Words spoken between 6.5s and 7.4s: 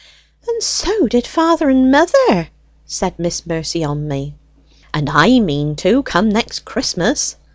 Christmas!"